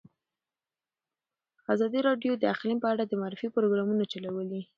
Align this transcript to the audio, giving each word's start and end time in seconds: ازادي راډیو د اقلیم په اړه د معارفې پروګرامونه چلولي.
ازادي 1.73 1.99
راډیو 2.07 2.31
د 2.37 2.43
اقلیم 2.53 2.77
په 2.81 2.87
اړه 2.93 3.03
د 3.05 3.13
معارفې 3.21 3.47
پروګرامونه 3.55 4.03
چلولي. 4.11 4.61